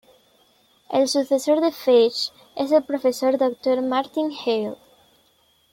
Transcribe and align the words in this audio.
El 0.91 1.07
sucesor 1.07 1.61
de 1.61 1.71
"Feige" 1.71 2.31
es 2.55 2.71
el 2.71 2.83
profesor 2.83 3.37
Dr. 3.37 3.83
Martin 3.83 4.31
Heil. 4.31 4.73